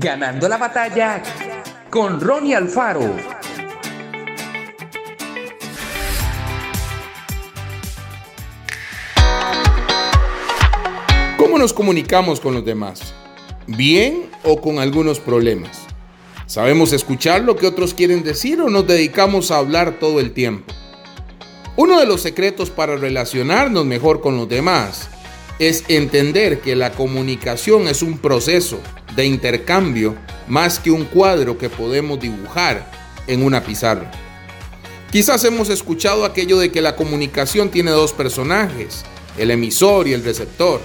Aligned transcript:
Ganando 0.00 0.48
la 0.48 0.58
batalla 0.58 1.20
con 1.90 2.20
Ronnie 2.20 2.54
Alfaro. 2.54 3.16
¿Cómo 11.36 11.58
nos 11.58 11.72
comunicamos 11.72 12.38
con 12.38 12.54
los 12.54 12.64
demás? 12.64 13.12
¿Bien 13.66 14.30
o 14.44 14.60
con 14.60 14.78
algunos 14.78 15.18
problemas? 15.18 15.80
¿Sabemos 16.46 16.92
escuchar 16.92 17.40
lo 17.40 17.56
que 17.56 17.66
otros 17.66 17.92
quieren 17.92 18.22
decir 18.22 18.60
o 18.60 18.70
nos 18.70 18.86
dedicamos 18.86 19.50
a 19.50 19.56
hablar 19.56 19.98
todo 19.98 20.20
el 20.20 20.30
tiempo? 20.30 20.72
Uno 21.74 21.98
de 21.98 22.06
los 22.06 22.20
secretos 22.20 22.70
para 22.70 22.94
relacionarnos 22.94 23.84
mejor 23.84 24.20
con 24.20 24.36
los 24.36 24.48
demás 24.48 25.08
es 25.58 25.82
entender 25.88 26.60
que 26.60 26.76
la 26.76 26.92
comunicación 26.92 27.88
es 27.88 28.02
un 28.02 28.18
proceso 28.18 28.78
de 29.14 29.26
intercambio 29.26 30.16
más 30.46 30.78
que 30.78 30.90
un 30.90 31.04
cuadro 31.04 31.58
que 31.58 31.68
podemos 31.68 32.20
dibujar 32.20 32.90
en 33.26 33.42
una 33.42 33.62
pizarra. 33.62 34.10
Quizás 35.10 35.44
hemos 35.44 35.70
escuchado 35.70 36.24
aquello 36.24 36.58
de 36.58 36.70
que 36.70 36.82
la 36.82 36.96
comunicación 36.96 37.70
tiene 37.70 37.90
dos 37.90 38.12
personajes, 38.12 39.04
el 39.38 39.50
emisor 39.50 40.06
y 40.08 40.12
el 40.12 40.24
receptor, 40.24 40.80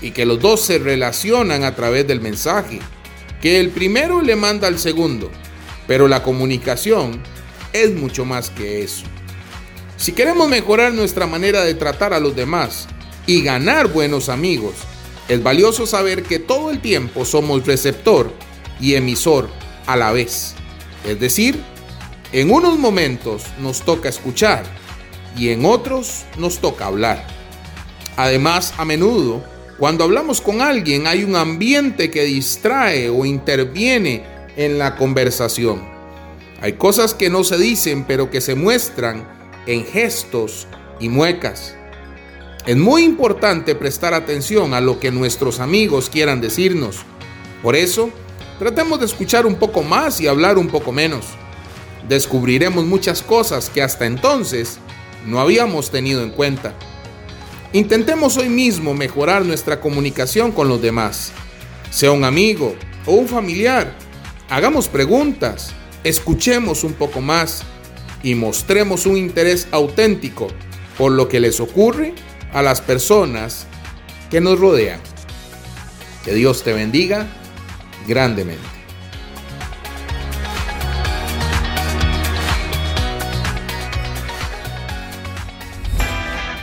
y 0.00 0.12
que 0.12 0.24
los 0.24 0.40
dos 0.40 0.60
se 0.62 0.78
relacionan 0.78 1.64
a 1.64 1.74
través 1.74 2.06
del 2.06 2.20
mensaje 2.20 2.80
que 3.40 3.60
el 3.60 3.70
primero 3.70 4.22
le 4.22 4.36
manda 4.36 4.68
al 4.68 4.78
segundo, 4.78 5.30
pero 5.86 6.08
la 6.08 6.22
comunicación 6.22 7.22
es 7.72 7.94
mucho 7.94 8.24
más 8.24 8.50
que 8.50 8.82
eso. 8.82 9.04
Si 9.96 10.12
queremos 10.12 10.48
mejorar 10.48 10.92
nuestra 10.92 11.26
manera 11.26 11.64
de 11.64 11.74
tratar 11.74 12.12
a 12.12 12.20
los 12.20 12.34
demás 12.34 12.88
y 13.26 13.42
ganar 13.42 13.88
buenos 13.88 14.28
amigos, 14.28 14.74
es 15.28 15.42
valioso 15.42 15.86
saber 15.86 16.22
que 16.22 16.38
todo 16.38 16.70
el 16.70 16.80
tiempo 16.80 17.24
somos 17.24 17.66
receptor 17.66 18.32
y 18.80 18.94
emisor 18.94 19.50
a 19.86 19.96
la 19.96 20.12
vez. 20.12 20.54
Es 21.06 21.20
decir, 21.20 21.62
en 22.32 22.50
unos 22.50 22.78
momentos 22.78 23.44
nos 23.60 23.82
toca 23.82 24.08
escuchar 24.08 24.64
y 25.36 25.50
en 25.50 25.64
otros 25.64 26.24
nos 26.38 26.58
toca 26.58 26.86
hablar. 26.86 27.26
Además, 28.16 28.74
a 28.78 28.84
menudo 28.84 29.42
cuando 29.78 30.04
hablamos 30.04 30.40
con 30.40 30.60
alguien 30.60 31.06
hay 31.06 31.22
un 31.22 31.36
ambiente 31.36 32.10
que 32.10 32.24
distrae 32.24 33.08
o 33.10 33.24
interviene 33.24 34.24
en 34.56 34.78
la 34.78 34.96
conversación. 34.96 35.88
Hay 36.60 36.72
cosas 36.72 37.14
que 37.14 37.30
no 37.30 37.44
se 37.44 37.58
dicen 37.58 38.04
pero 38.04 38.30
que 38.30 38.40
se 38.40 38.56
muestran 38.56 39.28
en 39.66 39.84
gestos 39.84 40.66
y 40.98 41.08
muecas. 41.08 41.76
Es 42.68 42.76
muy 42.76 43.02
importante 43.02 43.74
prestar 43.74 44.12
atención 44.12 44.74
a 44.74 44.82
lo 44.82 45.00
que 45.00 45.10
nuestros 45.10 45.58
amigos 45.58 46.10
quieran 46.10 46.42
decirnos. 46.42 46.98
Por 47.62 47.74
eso, 47.74 48.10
tratemos 48.58 49.00
de 49.00 49.06
escuchar 49.06 49.46
un 49.46 49.54
poco 49.54 49.82
más 49.82 50.20
y 50.20 50.26
hablar 50.26 50.58
un 50.58 50.68
poco 50.68 50.92
menos. 50.92 51.24
Descubriremos 52.10 52.84
muchas 52.84 53.22
cosas 53.22 53.70
que 53.70 53.80
hasta 53.80 54.04
entonces 54.04 54.80
no 55.24 55.40
habíamos 55.40 55.90
tenido 55.90 56.22
en 56.22 56.28
cuenta. 56.28 56.74
Intentemos 57.72 58.36
hoy 58.36 58.50
mismo 58.50 58.92
mejorar 58.92 59.46
nuestra 59.46 59.80
comunicación 59.80 60.52
con 60.52 60.68
los 60.68 60.82
demás, 60.82 61.32
sea 61.90 62.12
un 62.12 62.22
amigo 62.22 62.76
o 63.06 63.12
un 63.12 63.28
familiar. 63.28 63.96
Hagamos 64.50 64.88
preguntas, 64.88 65.70
escuchemos 66.04 66.84
un 66.84 66.92
poco 66.92 67.22
más 67.22 67.62
y 68.22 68.34
mostremos 68.34 69.06
un 69.06 69.16
interés 69.16 69.68
auténtico 69.70 70.48
por 70.98 71.12
lo 71.12 71.30
que 71.30 71.40
les 71.40 71.60
ocurre 71.60 72.12
a 72.52 72.62
las 72.62 72.80
personas 72.80 73.66
que 74.30 74.40
nos 74.40 74.58
rodean. 74.58 75.00
Que 76.24 76.34
Dios 76.34 76.62
te 76.62 76.72
bendiga 76.72 77.26
grandemente. 78.06 78.66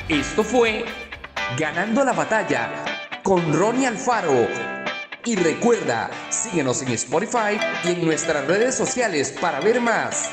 Esto 0.08 0.44
fue 0.44 0.86
Ganando 1.58 2.04
la 2.04 2.12
batalla 2.12 2.84
con 3.24 3.54
Ronnie 3.54 3.88
Alfaro. 3.88 4.48
Y 5.24 5.38
recuerda, 5.38 6.10
síguenos 6.30 6.82
en 6.82 6.90
Spotify 6.90 7.58
y 7.86 7.90
en 7.90 8.06
nuestras 8.06 8.46
redes 8.46 8.76
sociales 8.76 9.32
para 9.40 9.62
ver 9.62 9.80
más. 9.80 10.30